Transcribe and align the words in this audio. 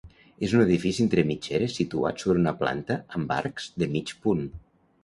És 0.45 0.53
un 0.59 0.63
edifici 0.63 1.03
entre 1.05 1.25
mitgeres 1.31 1.75
situat 1.81 2.25
sobre 2.25 2.43
una 2.45 2.55
planta 2.65 2.99
amb 3.21 3.39
arcs 3.39 3.73
de 3.85 3.95
mig 3.97 4.19
punt. 4.27 4.45